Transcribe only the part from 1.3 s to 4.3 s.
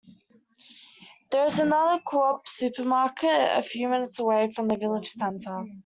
is another Co-op supermarket a few minutes